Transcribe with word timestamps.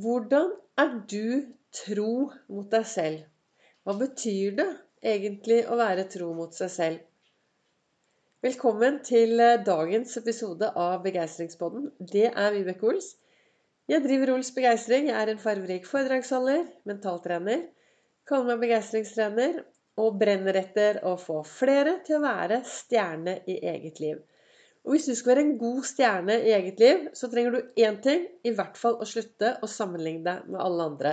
Hvordan 0.00 0.52
er 0.78 0.92
du 1.10 1.42
tro 1.74 2.12
mot 2.48 2.68
deg 2.72 2.84
selv? 2.88 3.24
Hva 3.84 3.94
betyr 3.98 4.54
det 4.60 4.66
egentlig 5.12 5.58
å 5.66 5.76
være 5.80 6.06
tro 6.12 6.28
mot 6.36 6.54
seg 6.56 6.70
selv? 6.72 7.02
Velkommen 8.46 9.00
til 9.04 9.34
eh, 9.42 9.58
dagens 9.66 10.14
episode 10.20 10.70
av 10.84 11.02
Begeistringspodden. 11.04 11.90
Det 12.14 12.30
er 12.30 12.54
Vibeke 12.54 12.86
Ols. 12.92 13.10
Jeg 13.90 14.06
driver 14.06 14.36
Ols 14.36 14.52
Begeistring. 14.56 15.10
Jeg 15.10 15.18
er 15.20 15.34
en 15.34 15.42
farverik 15.42 15.90
foredragsholder, 15.90 16.64
mentaltrener, 16.88 17.66
kaller 18.30 18.54
meg 18.54 18.64
begeistringstrener 18.64 19.60
og 20.00 20.16
brenner 20.22 20.62
etter 20.62 21.02
å 21.10 21.16
få 21.20 21.42
flere 21.44 21.98
til 22.06 22.20
å 22.20 22.24
være 22.24 22.62
stjerne 22.78 23.40
i 23.50 23.58
eget 23.74 24.00
liv. 24.00 24.22
Og 24.86 24.94
hvis 24.94 25.08
du 25.10 25.14
skal 25.16 25.34
være 25.34 25.44
en 25.44 25.58
god 25.60 25.82
stjerne 25.84 26.36
i 26.46 26.52
eget 26.56 26.80
liv, 26.80 27.08
så 27.16 27.28
trenger 27.28 27.56
du 27.56 27.82
én 27.84 27.98
ting. 28.04 28.24
I 28.48 28.52
hvert 28.56 28.78
fall 28.80 28.96
å 28.96 29.08
slutte 29.08 29.56
å 29.60 29.68
sammenligne 29.68 30.24
deg 30.24 30.52
med 30.52 30.62
alle 30.64 30.86
andre. 30.92 31.12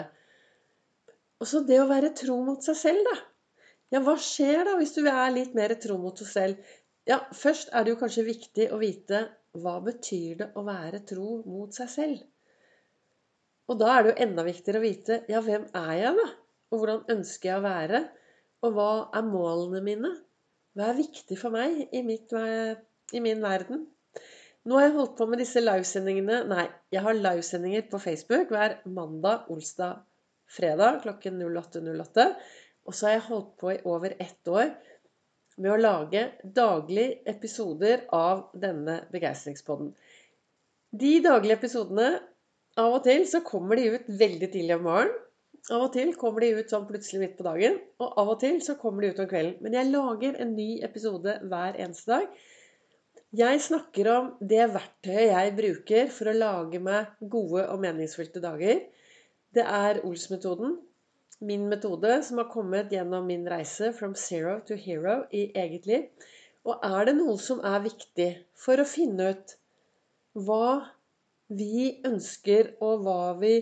Og 1.41 1.49
så 1.49 1.61
det 1.67 1.81
å 1.81 1.89
være 1.89 2.13
tro 2.17 2.37
mot 2.45 2.63
seg 2.63 2.77
selv, 2.79 3.09
da. 3.11 3.17
Ja, 3.93 4.01
hva 4.03 4.17
skjer 4.19 4.65
da 4.67 4.75
hvis 4.79 4.95
du 4.97 5.03
er 5.07 5.35
litt 5.35 5.53
mer 5.55 5.75
tro 5.79 5.97
mot 6.01 6.19
seg 6.19 6.31
selv? 6.31 6.71
Ja, 7.07 7.21
først 7.35 7.69
er 7.71 7.85
det 7.85 7.93
jo 7.93 7.99
kanskje 8.01 8.25
viktig 8.27 8.71
å 8.73 8.79
vite 8.81 9.21
hva 9.57 9.77
betyr 9.83 10.41
det 10.41 10.47
å 10.59 10.63
være 10.67 11.03
tro 11.07 11.37
mot 11.47 11.75
seg 11.75 11.91
selv? 11.91 12.25
Og 13.67 13.79
da 13.79 13.93
er 13.93 14.03
det 14.03 14.11
jo 14.11 14.25
enda 14.27 14.43
viktigere 14.47 14.79
å 14.79 14.85
vite 14.85 15.21
ja, 15.31 15.43
hvem 15.43 15.67
er 15.75 15.93
jeg, 16.01 16.15
da? 16.19 16.27
Og 16.71 16.81
hvordan 16.81 17.05
ønsker 17.15 17.51
jeg 17.51 17.59
å 17.59 17.65
være? 17.67 18.03
Og 18.63 18.75
hva 18.75 18.91
er 19.15 19.27
målene 19.27 19.83
mine? 19.83 20.11
Hva 20.75 20.91
er 20.91 20.99
viktig 20.99 21.37
for 21.39 21.55
meg 21.55 21.87
i 21.95 22.03
mitt 22.05 22.33
i 23.13 23.21
min 23.23 23.41
verden. 23.43 23.85
Nå 24.67 24.75
har 24.75 24.89
jeg 24.89 24.97
holdt 24.97 25.15
på 25.15 25.27
med 25.31 25.39
disse 25.39 25.61
livesendingene 25.63 26.41
Nei, 26.49 26.65
jeg 26.91 27.03
har 27.05 27.15
livesendinger 27.15 27.85
på 27.91 28.01
Facebook 28.03 28.49
hver 28.51 28.81
mandag, 28.91 29.45
olsdag, 29.53 30.01
fredag 30.51 31.01
klokken 31.05 31.39
08.08. 31.39 32.27
Og 32.87 32.95
så 32.95 33.07
har 33.07 33.17
jeg 33.17 33.27
holdt 33.29 33.53
på 33.61 33.71
i 33.71 33.81
over 33.87 34.15
ett 34.19 34.51
år 34.51 34.73
med 35.57 35.71
å 35.73 35.79
lage 35.79 36.23
daglige 36.43 37.21
episoder 37.31 38.03
av 38.13 38.49
denne 38.59 38.99
begeistringspodden. 39.13 39.93
De 40.91 41.13
daglige 41.23 41.59
episodene 41.59 42.09
Av 42.77 42.93
og 42.93 43.07
til 43.07 43.23
så 43.25 43.39
kommer 43.41 43.79
de 43.79 43.87
ut 43.95 44.09
veldig 44.19 44.51
tidlig 44.53 44.75
om 44.75 44.83
morgenen. 44.85 45.15
Av 45.73 45.87
og 45.87 45.95
til 45.95 46.11
kommer 46.15 46.43
de 46.45 46.51
ut 46.59 46.69
sånn 46.69 46.85
plutselig 46.87 47.23
midt 47.23 47.39
på 47.39 47.45
dagen. 47.47 47.79
Og 47.97 48.19
av 48.21 48.29
og 48.35 48.37
til 48.43 48.59
så 48.63 48.75
kommer 48.77 49.01
de 49.03 49.09
ut 49.11 49.21
om 49.23 49.27
kvelden. 49.31 49.57
Men 49.65 49.73
jeg 49.73 49.89
lager 49.89 50.37
en 50.43 50.53
ny 50.53 50.67
episode 50.85 51.33
hver 51.49 51.79
eneste 51.81 52.11
dag. 52.11 52.27
Jeg 53.35 53.59
snakker 53.59 54.07
om 54.07 54.27
det 54.39 54.69
verktøyet 54.71 55.33
jeg 55.33 55.55
bruker 55.57 56.11
for 56.15 56.31
å 56.31 56.37
lage 56.37 56.79
meg 56.79 57.09
gode 57.19 57.65
og 57.67 57.81
meningsfylte 57.83 58.39
dager. 58.39 58.77
Det 59.51 59.65
er 59.67 59.99
Ols-metoden, 60.07 60.77
min 61.43 61.65
metode, 61.67 62.21
som 62.23 62.39
har 62.39 62.47
kommet 62.47 62.93
gjennom 62.95 63.27
min 63.27 63.43
reise 63.51 63.91
from 63.97 64.13
zero 64.15 64.61
to 64.63 64.77
hero 64.79 65.25
i 65.35 65.49
eget 65.59 65.89
liv. 65.89 66.05
Og 66.63 66.79
er 66.87 67.09
det 67.09 67.17
noe 67.17 67.35
som 67.43 67.59
er 67.67 67.83
viktig 67.83 68.29
for 68.55 68.79
å 68.79 68.87
finne 68.87 69.33
ut 69.33 69.57
hva 70.47 70.87
vi 71.51 71.97
ønsker, 72.07 72.77
og 72.79 73.03
hva 73.03 73.35
vi, 73.41 73.53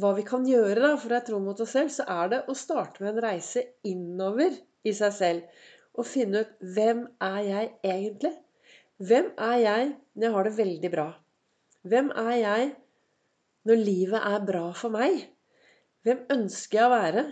hva 0.00 0.14
vi 0.16 0.24
kan 0.24 0.48
gjøre 0.48 0.80
da, 0.80 0.94
for 0.96 1.10
å 1.10 1.16
være 1.18 1.26
tro 1.28 1.42
mot 1.44 1.60
oss 1.60 1.76
selv, 1.76 1.92
så 1.92 2.08
er 2.08 2.32
det 2.32 2.40
å 2.48 2.56
starte 2.56 3.04
med 3.04 3.18
en 3.18 3.26
reise 3.28 3.66
innover 3.84 4.56
i 4.80 4.96
seg 4.96 5.12
selv. 5.20 5.62
Og 5.92 6.08
finne 6.08 6.46
ut 6.46 6.56
hvem 6.72 7.04
er 7.20 7.40
jeg 7.50 7.70
egentlig? 7.84 8.32
Hvem 9.02 9.32
er 9.42 9.56
jeg 9.58 9.86
når 10.14 10.22
jeg 10.22 10.34
har 10.36 10.46
det 10.46 10.50
veldig 10.54 10.88
bra? 10.92 11.04
Hvem 11.82 12.12
er 12.14 12.34
jeg 12.38 12.66
når 13.66 13.80
livet 13.80 14.20
er 14.20 14.44
bra 14.46 14.68
for 14.78 14.94
meg? 14.94 15.16
Hvem 16.06 16.20
ønsker 16.30 16.78
jeg 16.78 16.86
å 16.86 16.92
være? 16.92 17.24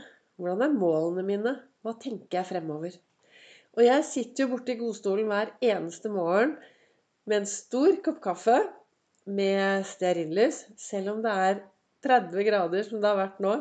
Hvordan 0.43 0.65
er 0.67 0.75
målene 0.75 1.23
mine? 1.29 1.53
Hva 1.87 1.93
tenker 2.03 2.41
jeg 2.41 2.49
fremover? 2.49 2.97
Og 3.79 3.85
jeg 3.87 4.09
sitter 4.09 4.43
jo 4.43 4.57
borte 4.57 4.75
i 4.75 4.81
godstolen 4.81 5.31
hver 5.31 5.53
eneste 5.63 6.11
morgen 6.11 6.57
med 7.31 7.37
en 7.39 7.49
stor 7.53 7.95
kopp 8.03 8.19
kaffe 8.27 8.59
med 9.31 9.87
stearinlys. 9.87 10.65
Selv 10.75 11.15
om 11.15 11.23
det 11.23 11.37
er 11.45 11.63
30 12.03 12.49
grader, 12.51 12.83
som 12.89 12.99
det 12.99 13.07
har 13.13 13.21
vært 13.23 13.39
nå, 13.45 13.55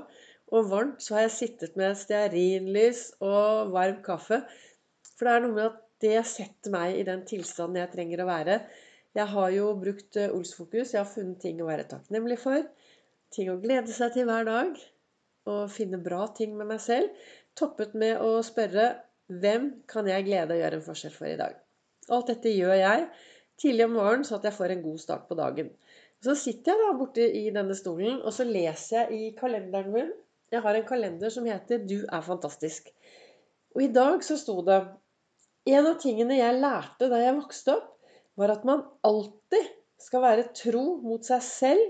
og 0.49 0.73
varmt, 0.73 1.05
så 1.05 1.19
har 1.19 1.27
jeg 1.27 1.37
sittet 1.37 1.77
med 1.77 1.93
stearinlys 2.01 3.11
og 3.21 3.69
varm 3.77 4.01
kaffe. 4.01 4.41
For 5.13 5.29
det 5.29 5.37
er 5.37 5.45
noe 5.45 5.53
med 5.59 5.69
at 5.69 5.79
det 6.01 6.21
setter 6.27 6.73
meg 6.73 6.99
i 6.99 7.05
den 7.07 7.25
tilstanden 7.27 7.81
jeg 7.81 7.91
trenger 7.93 8.23
å 8.23 8.29
være. 8.29 8.57
Jeg 9.17 9.27
har 9.33 9.51
jo 9.55 9.67
brukt 9.79 10.17
eh, 10.19 10.33
Olsfokus. 10.33 10.93
Jeg 10.93 11.01
har 11.01 11.09
funnet 11.09 11.41
ting 11.43 11.61
å 11.61 11.67
være 11.67 11.87
takknemlig 11.91 12.39
for. 12.41 12.63
Ting 13.35 13.51
å 13.51 13.59
glede 13.61 13.93
seg 13.95 14.15
til 14.15 14.27
hver 14.29 14.47
dag. 14.47 14.75
Og 15.51 15.71
finne 15.73 15.99
bra 16.01 16.25
ting 16.37 16.55
med 16.57 16.69
meg 16.71 16.81
selv. 16.83 17.11
Toppet 17.57 17.95
med 17.97 18.21
å 18.23 18.39
spørre 18.45 18.93
hvem 19.31 19.67
kan 19.89 20.07
jeg 20.09 20.27
glede 20.27 20.55
å 20.55 20.59
gjøre 20.59 20.79
en 20.79 20.85
forskjell 20.85 21.13
for 21.15 21.29
i 21.29 21.37
dag? 21.39 21.55
Alt 22.11 22.31
dette 22.31 22.51
gjør 22.51 22.75
jeg 22.75 23.05
tidlig 23.61 23.85
om 23.87 23.95
morgenen, 23.95 24.25
så 24.27 24.39
at 24.39 24.47
jeg 24.47 24.57
får 24.57 24.73
en 24.73 24.83
god 24.83 25.01
start 25.03 25.27
på 25.29 25.37
dagen. 25.39 25.69
Så 26.21 26.35
sitter 26.37 26.73
jeg 26.73 26.81
da 26.81 26.97
borte 26.97 27.25
i 27.25 27.45
denne 27.53 27.75
stolen, 27.77 28.19
og 28.21 28.33
så 28.35 28.45
leser 28.47 29.03
jeg 29.03 29.19
i 29.19 29.29
kalenderen 29.37 29.93
min. 29.93 30.11
Jeg 30.51 30.63
har 30.65 30.77
en 30.77 30.87
kalender 30.87 31.31
som 31.33 31.47
heter 31.47 31.79
'Du 31.79 32.05
er 32.05 32.21
fantastisk'. 32.21 32.91
Og 33.75 33.83
i 33.83 33.91
dag 33.93 34.23
så 34.23 34.37
sto 34.37 34.61
det 34.61 34.81
en 35.69 35.87
av 35.87 35.97
tingene 36.01 36.39
jeg 36.39 36.59
lærte 36.61 37.09
da 37.11 37.21
jeg 37.21 37.37
vokste 37.37 37.75
opp, 37.77 37.87
var 38.39 38.53
at 38.55 38.63
man 38.67 38.83
alltid 39.05 39.69
skal 40.01 40.23
være 40.23 40.49
tro 40.57 40.85
mot 41.03 41.25
seg 41.25 41.43
selv, 41.45 41.89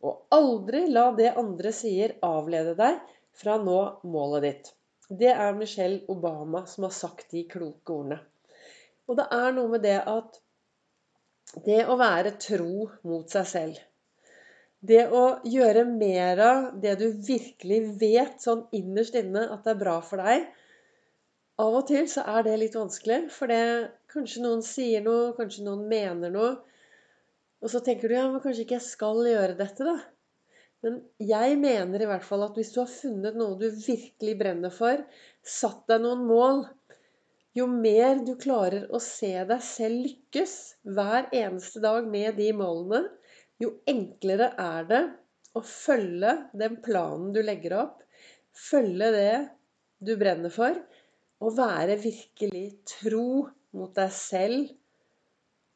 og 0.00 0.32
aldri 0.32 0.86
la 0.88 1.10
det 1.12 1.34
andre 1.36 1.72
sier, 1.76 2.14
avlede 2.24 2.72
deg 2.78 3.00
fra 3.36 3.58
å 3.58 3.64
nå 3.64 3.80
målet 4.08 4.46
ditt. 4.46 4.70
Det 5.10 5.32
er 5.34 5.56
Michelle 5.58 6.06
Obama 6.08 6.64
som 6.70 6.86
har 6.86 6.94
sagt 6.94 7.34
de 7.34 7.42
kloke 7.50 7.92
ordene. 7.92 8.20
Og 9.10 9.18
det 9.18 9.26
er 9.34 9.52
noe 9.52 9.72
med 9.74 9.84
det 9.84 9.98
at 10.06 10.38
det 11.66 11.82
å 11.90 11.98
være 11.98 12.36
tro 12.38 12.86
mot 13.02 13.32
seg 13.32 13.46
selv 13.50 13.78
Det 14.80 15.00
å 15.10 15.40
gjøre 15.50 15.82
mer 15.88 16.40
av 16.44 16.68
det 16.80 16.92
du 17.00 17.08
virkelig 17.26 17.80
vet 18.00 18.38
sånn 18.40 18.62
innerst 18.76 19.18
inne 19.18 19.48
at 19.50 19.66
det 19.66 19.74
er 19.74 19.80
bra 19.82 19.96
for 20.06 20.22
deg, 20.22 20.46
av 21.60 21.76
og 21.80 21.86
til 21.90 22.06
så 22.10 22.24
er 22.34 22.46
det 22.46 22.56
litt 22.60 22.76
vanskelig, 22.78 23.20
for 23.34 23.50
det, 23.50 23.90
kanskje 24.12 24.44
noen 24.44 24.62
sier 24.64 25.04
noe, 25.04 25.34
kanskje 25.36 25.66
noen 25.66 25.86
mener 25.90 26.32
noe. 26.34 26.54
Og 27.60 27.72
så 27.72 27.82
tenker 27.84 28.08
du 28.08 28.16
ja, 28.16 28.24
men 28.30 28.42
kanskje 28.42 28.64
ikke 28.64 28.78
jeg 28.78 28.86
skal 28.86 29.20
gjøre 29.28 29.58
dette, 29.58 29.84
da. 29.84 29.98
Men 30.80 31.00
jeg 31.20 31.56
mener 31.60 32.00
i 32.00 32.08
hvert 32.08 32.24
fall 32.24 32.46
at 32.46 32.56
hvis 32.56 32.72
du 32.72 32.80
har 32.80 32.88
funnet 32.88 33.36
noe 33.36 33.58
du 33.60 33.66
virkelig 33.68 34.36
brenner 34.40 34.72
for, 34.72 35.02
satt 35.44 35.82
deg 35.90 36.04
noen 36.04 36.24
mål 36.28 36.62
Jo 37.58 37.66
mer 37.66 38.20
du 38.24 38.36
klarer 38.40 38.86
å 38.94 39.00
se 39.02 39.32
deg 39.34 39.62
selv 39.66 40.04
lykkes 40.06 40.52
hver 40.96 41.26
eneste 41.34 41.82
dag 41.82 42.06
med 42.06 42.38
de 42.38 42.52
målene, 42.54 43.08
jo 43.60 43.72
enklere 43.90 44.52
er 44.54 44.86
det 44.88 45.00
å 45.58 45.62
følge 45.66 46.36
den 46.56 46.78
planen 46.84 47.34
du 47.34 47.40
legger 47.42 47.74
opp. 47.82 48.04
Følge 48.54 49.10
det 49.16 49.34
du 49.98 50.14
brenner 50.20 50.54
for 50.54 50.78
å 51.40 51.50
være 51.56 51.96
virkelig 52.00 52.66
tro 52.88 53.48
mot 53.76 53.92
deg 53.96 54.12
selv 54.14 54.70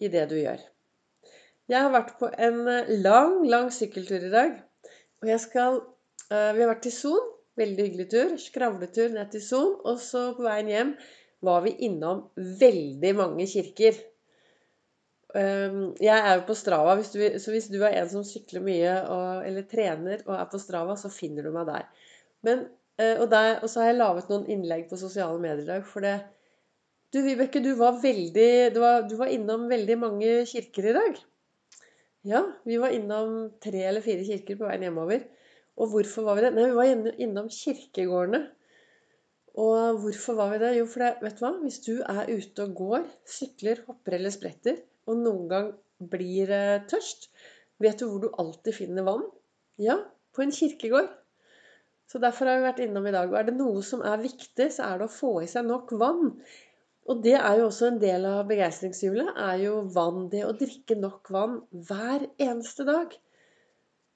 i 0.02 0.10
det 0.12 0.24
du 0.30 0.36
gjør. 0.38 0.60
Jeg 1.70 1.80
har 1.80 1.92
vært 1.94 2.16
på 2.20 2.28
en 2.28 2.64
eh, 2.68 2.90
lang, 3.00 3.38
lang 3.48 3.70
sykkeltur 3.72 4.26
i 4.26 4.32
dag. 4.32 4.58
Og 5.22 5.30
jeg 5.30 5.40
skal 5.40 5.78
uh, 5.80 6.50
Vi 6.52 6.60
har 6.60 6.68
vært 6.68 6.84
til 6.84 6.92
Son. 6.92 7.30
Veldig 7.56 7.86
hyggelig 7.86 8.08
tur. 8.12 8.34
Skravletur 8.40 9.14
ned 9.14 9.30
til 9.32 9.40
Son. 9.46 9.70
Og 9.88 10.02
så 10.04 10.26
på 10.36 10.44
veien 10.44 10.68
hjem 10.68 10.90
var 11.44 11.64
vi 11.64 11.72
innom 11.86 12.26
veldig 12.60 13.14
mange 13.16 13.48
kirker. 13.48 13.96
Um, 15.34 15.94
jeg 16.02 16.14
er 16.14 16.36
jo 16.36 16.44
på 16.46 16.54
Strava, 16.54 16.98
så 17.02 17.50
hvis 17.50 17.72
du 17.72 17.80
er 17.80 17.96
en 18.02 18.10
som 18.12 18.26
sykler 18.26 18.62
mye 18.62 18.92
eller 19.48 19.64
trener 19.66 20.20
og 20.28 20.36
er 20.36 20.46
på 20.52 20.60
Strava, 20.62 20.94
så 21.00 21.10
finner 21.10 21.48
du 21.48 21.50
meg 21.56 21.66
der. 21.72 21.88
Men 22.46 22.66
Eh, 22.66 22.83
og, 22.98 23.26
der, 23.30 23.58
og, 23.60 23.68
så 23.70 23.82
har 23.82 23.90
jeg 23.90 23.98
laget 23.98 24.30
noen 24.30 24.48
innlegg 24.54 24.84
på 24.90 24.98
sosiale 25.00 25.40
medier 25.42 25.64
i 25.64 25.70
dag. 25.72 25.86
For 25.88 26.04
det 26.04 26.16
Du, 27.14 27.20
Vibeke, 27.22 27.62
du 27.62 27.72
var 27.78 28.00
veldig 28.02 28.74
du 28.74 28.80
var, 28.82 29.04
du 29.06 29.14
var, 29.18 29.30
innom 29.30 29.68
veldig 29.70 29.96
mange 29.98 30.30
kirker 30.50 30.90
i 30.90 30.94
dag. 30.96 31.18
Ja, 32.26 32.40
vi 32.66 32.78
var 32.80 32.94
innom 32.94 33.52
tre 33.62 33.84
eller 33.86 34.02
fire 34.02 34.24
kirker 34.26 34.58
på 34.58 34.66
veien 34.66 34.86
hjemover. 34.86 35.26
Og 35.78 35.90
hvorfor 35.92 36.26
var 36.26 36.38
vi 36.38 36.44
det? 36.46 36.52
Nei, 36.54 36.68
vi 36.70 36.78
var 36.78 37.20
innom 37.26 37.50
kirkegårdene. 37.52 38.44
Og 39.62 40.00
hvorfor 40.02 40.38
var 40.38 40.50
vi 40.54 40.60
det? 40.62 40.72
Jo, 40.78 40.86
for 40.90 41.04
det, 41.04 41.10
vet 41.22 41.38
du 41.38 41.44
hva? 41.44 41.52
Hvis 41.62 41.80
du 41.86 41.92
er 42.02 42.30
ute 42.30 42.66
og 42.66 42.74
går, 42.78 43.04
sykler, 43.36 43.82
hopper 43.86 44.16
eller 44.18 44.34
spretter, 44.34 44.80
og 45.06 45.20
noen 45.20 45.44
gang 45.50 45.68
blir 46.14 46.50
eh, 46.50 46.80
tørst, 46.90 47.28
vet 47.82 48.00
du 48.00 48.08
hvor 48.08 48.24
du 48.24 48.40
alltid 48.42 48.74
finner 48.74 49.06
vann? 49.06 49.22
Ja, 49.82 50.00
på 50.34 50.42
en 50.42 50.54
kirkegård. 50.54 51.12
Så 52.14 52.20
derfor 52.22 52.46
har 52.46 52.60
vi 52.60 52.68
vært 52.68 52.84
innom 52.84 53.08
i 53.10 53.12
dag. 53.14 53.26
Og 53.26 53.40
er 53.40 53.48
det 53.48 53.56
noe 53.58 53.80
som 53.82 54.04
er 54.06 54.20
viktig, 54.22 54.68
så 54.70 54.84
er 54.86 55.00
det 55.00 55.08
å 55.08 55.10
få 55.10 55.32
i 55.42 55.48
seg 55.50 55.66
nok 55.66 55.88
vann. 55.98 56.28
Og 57.10 57.24
det 57.24 57.32
er 57.34 57.58
jo 57.58 57.64
også 57.66 57.88
en 57.88 57.98
del 57.98 58.22
av 58.28 58.44
begeistringshjulet, 58.46 59.32
er 59.34 59.56
jo 59.64 59.80
vann. 59.96 60.28
Det 60.30 60.44
å 60.46 60.52
drikke 60.60 60.94
nok 61.00 61.32
vann 61.34 61.56
hver 61.88 62.28
eneste 62.38 62.86
dag. 62.86 63.16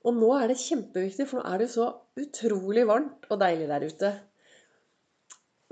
Og 0.07 0.15
nå 0.15 0.29
er 0.37 0.53
det 0.53 0.61
kjempeviktig, 0.63 1.27
for 1.27 1.43
nå 1.43 1.51
er 1.51 1.59
det 1.59 1.67
jo 1.67 1.73
så 1.73 1.89
utrolig 2.23 2.87
varmt 2.87 3.27
og 3.33 3.43
deilig 3.43 3.67
der 3.73 3.89
ute. 3.91 4.13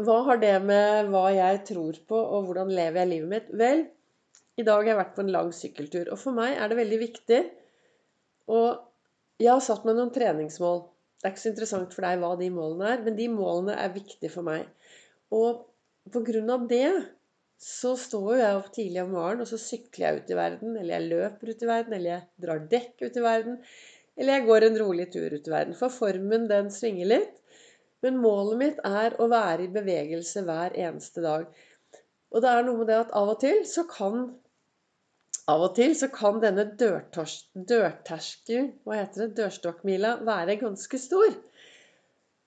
Hva 0.03 0.19
har 0.27 0.43
det 0.43 0.57
med 0.67 1.15
hva 1.15 1.29
jeg 1.31 1.63
tror 1.71 2.03
på, 2.11 2.19
og 2.19 2.51
hvordan 2.51 2.75
lever 2.75 3.05
jeg 3.05 3.13
livet 3.15 3.33
mitt? 3.37 3.55
Vel, 3.63 3.87
i 4.59 4.67
dag 4.67 4.83
har 4.83 4.91
jeg 4.91 4.99
vært 5.05 5.15
på 5.15 5.23
en 5.23 5.33
lang 5.39 5.55
sykkeltur, 5.55 6.11
og 6.11 6.19
for 6.19 6.35
meg 6.35 6.59
er 6.59 6.75
det 6.75 6.81
veldig 6.83 7.01
viktig 7.07 7.41
Og 8.51 9.41
jeg 9.41 9.53
har 9.53 9.63
satt 9.65 9.87
meg 9.87 9.97
noen 9.97 10.13
treningsmål. 10.15 10.85
Det 11.17 11.29
er 11.29 11.33
ikke 11.33 11.43
så 11.43 11.53
interessant 11.53 11.95
for 11.97 12.07
deg 12.07 12.21
hva 12.21 12.33
de 12.39 12.49
målene 12.53 12.91
er, 12.93 13.05
men 13.07 13.17
de 13.19 13.29
målene 13.33 13.77
er 13.81 13.95
viktige 13.95 14.33
for 14.33 14.47
meg. 14.47 14.67
Og 15.35 15.65
på 16.13 16.23
grunn 16.27 16.53
av 16.53 16.67
det 16.71 16.91
så 17.61 17.95
står 17.97 18.27
jo 18.35 18.41
jeg 18.43 18.59
opp 18.59 18.69
tidlig 18.75 19.03
om 19.03 19.15
morgenen, 19.17 19.47
og 19.47 19.49
så 19.49 19.59
sykler 19.61 20.05
jeg 20.05 20.21
ut 20.21 20.33
i 20.33 20.39
verden. 20.39 20.75
Eller 20.77 20.99
jeg 20.99 21.11
løper 21.13 21.53
ut 21.53 21.65
i 21.65 21.71
verden, 21.71 21.97
eller 21.97 22.13
jeg 22.13 22.45
drar 22.45 22.67
dekk 22.75 23.07
ut 23.07 23.17
i 23.17 23.25
verden. 23.25 23.57
Eller 24.17 24.39
jeg 24.39 24.47
går 24.49 24.67
en 24.67 24.79
rolig 24.83 25.07
tur 25.13 25.33
ut 25.33 25.49
i 25.49 25.55
verden. 25.55 25.79
For 25.79 25.93
formen, 25.93 26.47
den 26.53 26.69
svinger 26.73 27.11
litt. 27.15 27.35
Men 28.05 28.21
målet 28.21 28.61
mitt 28.61 28.83
er 28.85 29.17
å 29.21 29.29
være 29.33 29.67
i 29.67 29.73
bevegelse 29.73 30.45
hver 30.45 30.77
eneste 30.77 31.25
dag. 31.25 31.49
Og 32.35 32.45
det 32.45 32.53
er 32.53 32.67
noe 32.67 32.83
med 32.83 32.91
det 32.93 32.99
at 33.07 33.15
av 33.17 33.33
og 33.33 33.41
til 33.41 33.63
så 33.69 33.87
kan 33.89 34.29
av 35.51 35.63
og 35.63 35.77
til 35.77 35.93
så 35.95 36.09
kan 36.11 36.41
denne 36.43 36.65
dørterskelen, 36.79 38.71
hva 38.83 38.95
heter 38.99 39.27
det, 39.27 39.37
dørstokkmila, 39.39 40.17
være 40.27 40.59
ganske 40.63 40.99
stor. 40.99 41.31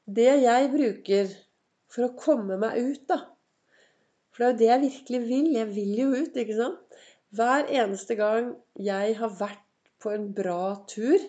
Det 0.09 0.31
jeg 0.43 0.71
bruker 0.73 1.31
for 1.89 2.07
å 2.07 2.15
komme 2.19 2.57
meg 2.59 2.77
ut, 2.77 3.03
da 3.09 3.19
For 4.33 4.43
det 4.43 4.45
er 4.45 4.51
jo 4.51 4.59
det 4.59 4.69
jeg 4.69 4.83
virkelig 4.83 5.21
vil. 5.27 5.47
Jeg 5.55 5.67
vil 5.73 5.93
jo 5.99 6.09
ut, 6.15 6.37
ikke 6.43 6.57
sant? 6.57 6.79
Hver 7.35 7.67
eneste 7.81 8.15
gang 8.17 8.53
jeg 8.81 9.15
har 9.19 9.31
vært 9.37 9.65
på 10.01 10.13
en 10.15 10.33
bra 10.33 10.79
tur 10.89 11.19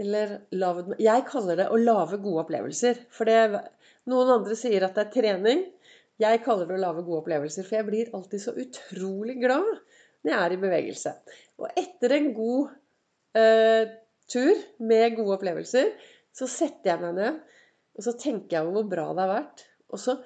eller 0.00 0.38
lavet 0.56 0.96
Jeg 1.04 1.26
kaller 1.28 1.58
det 1.60 1.68
å 1.68 1.78
lage 1.80 2.18
gode 2.22 2.46
opplevelser. 2.46 3.02
For 3.12 3.28
det, 3.28 3.60
noen 4.08 4.30
andre 4.38 4.56
sier 4.58 4.86
at 4.86 4.96
det 4.96 5.04
er 5.04 5.12
trening. 5.16 5.66
Jeg 6.22 6.42
kaller 6.46 6.68
det 6.68 6.78
å 6.78 6.82
lage 6.82 7.04
gode 7.04 7.20
opplevelser. 7.22 7.66
For 7.66 7.78
jeg 7.78 7.88
blir 7.88 8.14
alltid 8.16 8.40
så 8.42 8.56
utrolig 8.56 9.36
glad 9.42 9.68
når 10.22 10.34
jeg 10.34 10.42
er 10.42 10.54
i 10.54 10.60
bevegelse. 10.62 11.14
Og 11.62 11.78
etter 11.78 12.16
en 12.16 12.28
god 12.36 12.72
eh, 13.38 13.94
tur 14.30 14.66
med 14.82 15.16
gode 15.18 15.38
opplevelser, 15.38 15.92
så 16.32 16.48
setter 16.48 16.94
jeg 16.94 17.02
meg 17.02 17.18
ned 17.18 17.40
og 17.92 18.04
så 18.06 18.14
tenker 18.16 18.56
jeg 18.56 18.66
over 18.66 18.80
hvor 18.80 18.90
bra 18.92 19.06
det 19.12 19.24
har 19.24 19.32
vært. 19.32 19.64
Og 19.92 20.00
så 20.00 20.16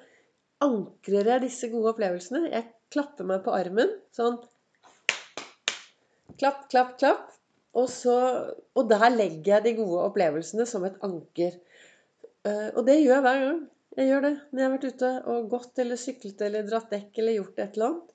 ankrer 0.63 1.31
jeg 1.33 1.43
disse 1.43 1.69
gode 1.71 1.93
opplevelsene. 1.93 2.47
Jeg 2.53 2.71
klapper 2.93 3.27
meg 3.27 3.43
på 3.45 3.55
armen 3.55 3.91
sånn 4.15 4.39
Klapp, 6.37 6.67
klapp, 6.69 6.91
klapp. 7.01 7.31
Og, 7.77 7.87
så, 7.89 8.13
og 8.77 8.89
der 8.89 9.07
legger 9.09 9.55
jeg 9.55 9.63
de 9.65 9.71
gode 9.79 10.03
opplevelsene 10.05 10.67
som 10.69 10.83
et 10.85 10.97
anker. 11.05 11.55
Eh, 12.45 12.67
og 12.77 12.83
det 12.85 12.99
gjør 12.99 13.15
jeg 13.15 13.23
hver 13.25 13.39
gang. 13.41 13.63
Jeg 13.97 14.09
gjør 14.11 14.23
det 14.27 14.31
når 14.37 14.61
jeg 14.61 14.67
har 14.67 14.73
vært 14.75 14.87
ute 14.93 15.09
og 15.33 15.47
gått 15.49 15.81
eller 15.81 15.99
syklet 16.01 16.43
eller 16.45 16.67
dratt 16.67 16.93
dekk 16.93 17.17
eller 17.21 17.37
gjort 17.39 17.63
et 17.63 17.77
eller 17.77 17.87
annet. 17.87 18.13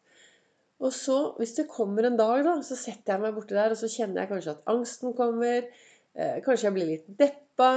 Og 0.83 0.91
så, 0.95 1.17
hvis 1.39 1.55
det 1.59 1.71
kommer 1.71 2.09
en 2.09 2.19
dag, 2.19 2.43
da, 2.47 2.57
så 2.67 2.77
setter 2.79 3.15
jeg 3.15 3.23
meg 3.23 3.35
borti 3.37 3.55
der, 3.55 3.75
og 3.75 3.79
så 3.79 3.91
kjenner 3.91 4.25
jeg 4.25 4.33
kanskje 4.33 4.55
at 4.57 4.71
angsten 4.73 5.15
kommer. 5.19 5.69
Eh, 6.13 6.39
kanskje 6.45 6.69
jeg 6.69 6.77
blir 6.77 6.89
litt 6.89 7.11
deppa. 7.21 7.71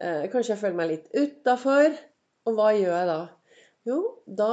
Eh, 0.00 0.24
kanskje 0.32 0.54
jeg 0.54 0.62
føler 0.62 0.78
meg 0.78 0.92
litt 0.94 1.10
utafor. 1.12 1.98
Og 2.46 2.56
hva 2.56 2.70
gjør 2.72 2.94
jeg 2.94 3.10
da? 3.10 3.18
Jo, 3.86 3.98
da 4.24 4.52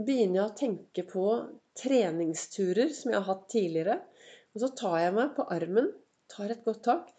begynner 0.00 0.38
jeg 0.38 0.46
å 0.46 0.56
tenke 0.62 1.04
på 1.08 1.26
treningsturer 1.78 2.92
som 2.96 3.12
jeg 3.12 3.20
har 3.20 3.28
hatt 3.28 3.44
tidligere. 3.52 3.98
Og 4.52 4.64
så 4.64 4.72
tar 4.78 4.98
jeg 5.02 5.16
meg 5.16 5.36
på 5.36 5.46
armen, 5.52 5.92
tar 6.32 6.52
et 6.52 6.64
godt 6.64 6.82
tak. 6.88 7.12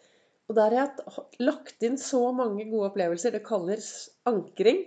Og 0.50 0.58
der 0.58 0.74
har 0.76 0.90
jeg 0.98 1.46
lagt 1.46 1.86
inn 1.86 1.96
så 2.00 2.26
mange 2.36 2.66
gode 2.68 2.90
opplevelser. 2.90 3.32
Det 3.32 3.46
kalles 3.46 3.90
ankring. 4.28 4.82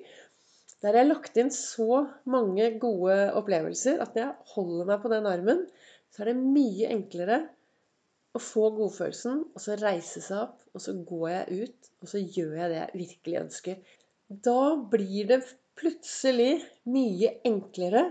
Der 0.83 0.93
har 0.93 1.01
jeg 1.01 1.09
lagt 1.09 1.37
inn 1.41 1.51
så 1.53 2.03
mange 2.29 2.69
gode 2.81 3.15
opplevelser 3.39 4.01
at 4.03 4.13
når 4.13 4.23
jeg 4.23 4.51
holder 4.53 4.89
meg 4.91 4.99
på 5.03 5.11
den 5.13 5.29
armen, 5.29 5.63
så 6.13 6.23
er 6.23 6.31
det 6.31 6.41
mye 6.41 6.91
enklere 6.93 7.39
å 8.37 8.41
få 8.41 8.67
godfølelsen, 8.75 9.39
og 9.55 9.63
så 9.63 9.77
reise 9.81 10.21
seg 10.21 10.43
opp, 10.43 10.59
og 10.75 10.83
så 10.83 10.93
går 11.07 11.25
jeg 11.31 11.63
ut, 11.63 11.89
og 12.03 12.11
så 12.11 12.21
gjør 12.21 12.53
jeg 12.59 12.71
det 12.71 12.77
jeg 12.77 13.01
virkelig 13.01 13.39
ønsker. 13.41 13.95
Da 14.45 14.61
blir 14.91 15.31
det 15.31 15.39
plutselig 15.77 16.51
mye 16.89 17.33
enklere 17.47 18.05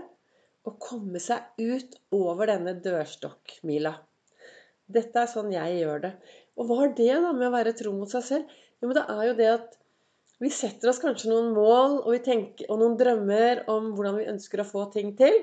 å 0.67 0.73
komme 0.81 1.21
seg 1.23 1.47
ut 1.61 1.95
over 2.15 2.51
denne 2.51 2.75
dørstokkmila. 2.83 3.93
Dette 4.87 5.23
er 5.23 5.31
sånn 5.31 5.51
jeg 5.55 5.81
gjør 5.81 6.03
det. 6.03 6.13
Og 6.57 6.67
hva 6.67 6.81
har 6.81 6.93
det 6.97 7.11
da 7.23 7.31
med 7.31 7.47
å 7.47 7.53
være 7.53 7.75
tro 7.77 7.93
mot 7.95 8.11
seg 8.11 8.25
selv? 8.27 8.55
Jo, 8.79 8.89
men 8.89 8.97
det 8.97 9.05
er 9.13 9.23
jo 9.27 9.35
det 9.37 9.49
at 9.51 9.77
vi 10.43 10.49
setter 10.53 10.91
oss 10.91 11.01
kanskje 11.01 11.31
noen 11.31 11.53
mål 11.55 11.99
og, 12.03 12.15
tenker, 12.25 12.67
og 12.69 12.81
noen 12.81 12.97
drømmer 12.99 13.63
om 13.73 13.93
hvordan 13.97 14.19
vi 14.19 14.27
ønsker 14.33 14.61
å 14.61 14.67
få 14.69 14.87
ting 14.93 15.15
til. 15.17 15.33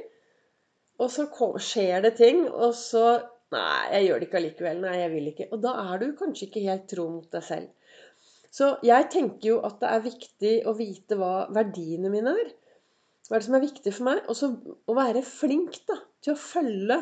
Og 1.02 1.10
så 1.10 1.26
skjer 1.58 2.04
det 2.04 2.16
ting, 2.20 2.44
og 2.48 2.74
så 2.78 3.06
Nei, 3.54 3.86
jeg 3.92 4.06
gjør 4.08 4.18
det 4.18 4.26
ikke 4.26 4.38
allikevel. 4.40 4.78
Nei, 4.82 4.92
jeg 4.98 5.10
vil 5.12 5.26
ikke. 5.30 5.44
Og 5.54 5.60
da 5.62 5.72
er 5.92 6.00
du 6.00 6.06
kanskje 6.18 6.46
ikke 6.48 6.62
helt 6.64 6.86
tro 6.90 7.04
mot 7.12 7.26
deg 7.30 7.44
selv. 7.46 7.68
Så 8.54 8.70
jeg 8.86 9.06
tenker 9.12 9.48
jo 9.48 9.58
at 9.66 9.76
det 9.82 9.90
er 9.90 10.02
viktig 10.02 10.52
å 10.66 10.74
vite 10.78 11.18
hva 11.20 11.32
verdiene 11.54 12.10
mine 12.10 12.32
er. 12.40 12.50
Hva 13.28 13.36
er 13.36 13.42
det 13.42 13.46
som 13.46 13.56
er 13.58 13.64
viktig 13.64 13.92
for 13.94 14.08
meg? 14.08 14.24
Og 14.26 14.38
så 14.38 14.50
å 14.90 14.96
være 14.96 15.22
flink 15.26 15.78
da, 15.86 16.00
til 16.24 16.34
å 16.34 16.40
følge 16.40 16.98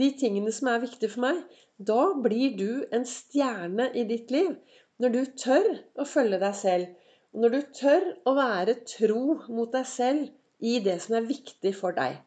de 0.00 0.10
tingene 0.20 0.52
som 0.54 0.70
er 0.72 0.84
viktige 0.84 1.12
for 1.14 1.24
meg. 1.24 1.40
Da 1.76 2.10
blir 2.26 2.56
du 2.58 2.84
en 2.92 3.06
stjerne 3.08 3.88
i 3.96 4.04
ditt 4.10 4.30
liv. 4.34 4.52
Når 5.00 5.14
du 5.16 5.20
tør 5.46 5.70
å 5.96 6.06
følge 6.08 6.40
deg 6.42 6.56
selv. 6.58 6.99
Når 7.36 7.52
du 7.54 7.60
tør 7.76 8.06
å 8.26 8.34
være 8.34 8.80
tro 8.88 9.22
mot 9.52 9.70
deg 9.72 9.86
selv 9.86 10.66
i 10.66 10.80
det 10.84 10.98
som 11.04 11.16
er 11.18 11.28
viktig 11.28 11.72
for 11.78 11.94
deg. 11.96 12.18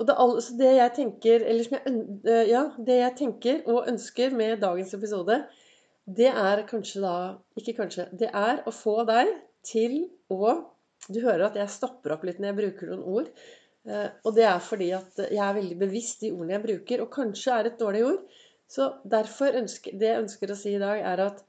Og 0.00 0.08
det, 0.08 0.14
altså 0.18 0.56
det, 0.58 0.70
jeg 0.74 0.92
tenker, 0.96 1.44
jeg, 1.46 1.82
eh, 2.26 2.46
ja, 2.50 2.64
det 2.86 2.96
jeg 2.98 3.16
tenker 3.20 3.60
og 3.70 3.88
ønsker 3.92 4.34
med 4.34 4.58
dagens 4.64 4.94
episode, 4.96 5.38
det 6.04 6.28
er 6.28 6.64
kanskje 6.68 7.00
da 7.00 7.16
Ikke 7.56 7.76
kanskje. 7.78 8.08
Det 8.12 8.28
er 8.28 8.64
å 8.66 8.72
få 8.74 9.04
deg 9.08 9.30
til 9.64 10.02
å 10.28 10.56
Du 11.08 11.20
hører 11.20 11.46
at 11.46 11.56
jeg 11.60 11.68
stopper 11.68 12.14
opp 12.14 12.24
litt 12.24 12.38
når 12.40 12.50
jeg 12.50 12.58
bruker 12.58 12.90
noen 12.90 13.06
ord. 13.14 13.30
Eh, 13.84 14.10
og 14.24 14.36
det 14.36 14.46
er 14.48 14.60
fordi 14.64 14.90
at 14.96 15.18
jeg 15.20 15.40
er 15.44 15.56
veldig 15.58 15.76
bevisst 15.82 16.24
de 16.24 16.32
ordene 16.32 16.56
jeg 16.56 16.64
bruker. 16.64 17.02
Og 17.04 17.10
kanskje 17.12 17.56
er 17.56 17.68
et 17.68 17.80
dårlig 17.80 18.04
ord. 18.08 18.22
Så 18.74 18.88
derfor 19.04 19.56
ønsker, 19.60 19.96
det 20.00 20.08
jeg 20.10 20.22
ønsker 20.24 20.52
å 20.52 20.56
si 20.58 20.72
i 20.74 20.80
dag, 20.80 21.02
er 21.04 21.26
at 21.26 21.42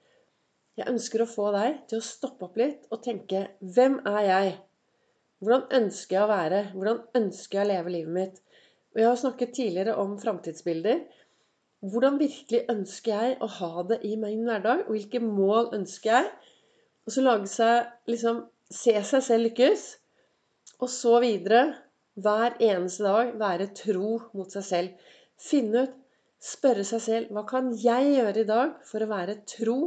jeg 0.75 0.92
ønsker 0.92 1.24
å 1.24 1.30
få 1.30 1.50
deg 1.56 1.83
til 1.89 2.01
å 2.01 2.06
stoppe 2.06 2.48
opp 2.50 2.57
litt 2.60 2.88
og 2.91 3.03
tenke 3.05 3.46
Hvem 3.75 4.01
er 4.12 4.24
jeg? 4.27 4.55
Hvordan 5.44 5.67
ønsker 5.77 6.17
jeg 6.17 6.25
å 6.25 6.32
være? 6.32 6.63
Hvordan 6.74 7.00
ønsker 7.20 7.60
jeg 7.60 7.65
å 7.65 7.70
leve 7.70 7.94
livet 7.94 8.15
mitt? 8.17 8.41
Og 8.96 9.01
jeg 9.01 9.08
har 9.10 9.22
snakket 9.22 9.53
tidligere 9.55 9.96
om 10.01 10.17
framtidsbilder. 10.20 11.01
Hvordan 11.86 12.20
virkelig 12.20 12.62
ønsker 12.72 13.13
jeg 13.13 13.38
å 13.44 13.50
ha 13.60 13.86
det 13.91 14.01
i 14.08 14.15
min 14.20 14.44
hverdag? 14.48 14.86
Og 14.88 14.96
hvilke 14.96 15.22
mål 15.24 15.74
ønsker 15.77 16.12
jeg? 16.12 16.29
Og 17.05 17.15
så 17.15 17.24
lage 17.24 17.51
seg 17.51 18.12
liksom 18.12 18.46
Se 18.74 18.96
seg 19.05 19.22
selv 19.22 19.46
lykkes. 19.46 19.82
Og 20.82 20.89
så 20.89 21.20
videre. 21.22 21.67
Hver 22.15 22.55
eneste 22.63 23.03
dag 23.03 23.36
være 23.38 23.67
tro 23.75 24.15
mot 24.34 24.51
seg 24.51 24.63
selv. 24.65 25.12
Finne 25.38 25.84
ut, 25.86 25.96
spørre 26.39 26.86
seg 26.88 27.03
selv 27.03 27.36
Hva 27.36 27.44
kan 27.48 27.74
jeg 27.75 28.15
gjøre 28.15 28.41
i 28.41 28.48
dag 28.48 28.77
for 28.88 29.03
å 29.03 29.10
være 29.12 29.41
tro 29.51 29.77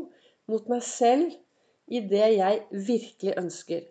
mot 0.51 0.69
meg 0.73 0.83
selv 0.87 1.33
i 1.89 2.01
det 2.05 2.27
jeg 2.35 2.83
virkelig 2.89 3.37
ønsker? 3.41 3.87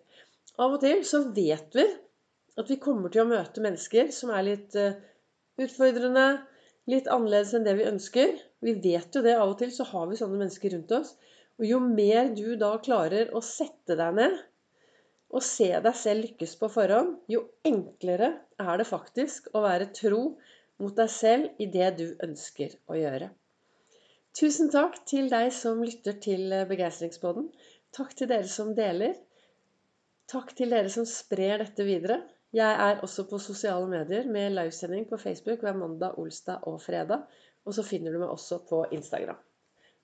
Av 0.58 0.74
og 0.74 0.82
til 0.82 1.04
så 1.06 1.22
vet 1.34 1.74
vi 1.78 1.86
at 2.58 2.70
vi 2.70 2.80
kommer 2.82 3.12
til 3.14 3.22
å 3.22 3.30
møte 3.30 3.62
mennesker 3.62 4.10
som 4.14 4.32
er 4.34 4.46
litt 4.48 4.74
uh, 4.78 4.96
utfordrende, 5.62 6.26
litt 6.90 7.10
annerledes 7.10 7.54
enn 7.54 7.66
det 7.66 7.76
vi 7.78 7.86
ønsker. 7.86 8.34
Vi 8.64 8.74
vet 8.82 9.14
jo 9.14 9.22
det. 9.22 9.36
Av 9.38 9.52
og 9.52 9.58
til 9.60 9.70
så 9.74 9.86
har 9.92 10.08
vi 10.10 10.18
sånne 10.18 10.40
mennesker 10.40 10.74
rundt 10.74 10.94
oss. 10.98 11.14
Og 11.58 11.66
jo 11.66 11.78
mer 11.82 12.32
du 12.34 12.56
da 12.58 12.72
klarer 12.82 13.30
å 13.34 13.42
sette 13.44 13.98
deg 13.98 14.18
ned 14.18 14.38
og 15.28 15.44
se 15.44 15.68
deg 15.84 15.96
selv 15.98 16.24
lykkes 16.24 16.54
på 16.56 16.70
forhånd, 16.72 17.18
jo 17.28 17.42
enklere 17.68 18.30
er 18.62 18.78
det 18.80 18.86
faktisk 18.88 19.50
å 19.52 19.60
være 19.66 19.90
tro 19.92 20.22
mot 20.80 20.94
deg 20.96 21.10
selv 21.12 21.60
i 21.60 21.66
det 21.68 21.90
du 21.98 22.06
ønsker 22.24 22.78
å 22.88 22.96
gjøre. 22.96 23.28
Tusen 24.38 24.68
takk 24.70 25.00
til 25.10 25.26
deg 25.32 25.48
som 25.50 25.80
lytter 25.82 26.14
til 26.22 26.52
Begeistringspodden. 26.70 27.48
Takk 27.96 28.12
til 28.14 28.28
dere 28.30 28.46
som 28.46 28.68
deler. 28.76 29.16
Takk 30.30 30.52
til 30.54 30.70
dere 30.70 30.92
som 30.94 31.08
sprer 31.10 31.64
dette 31.64 31.86
videre. 31.88 32.20
Jeg 32.54 32.76
er 32.84 33.02
også 33.02 33.24
på 33.26 33.40
sosiale 33.42 33.88
medier 33.90 34.30
med 34.30 34.54
livesending 34.54 35.08
på 35.10 35.18
Facebook 35.18 35.64
hver 35.66 35.74
mandag, 35.80 36.20
olsdag 36.22 36.68
og 36.70 36.78
fredag. 36.84 37.26
Og 37.66 37.74
så 37.74 37.82
finner 37.82 38.14
du 38.14 38.22
meg 38.22 38.30
også 38.30 38.60
på 38.68 38.84
Instagram. 38.94 39.40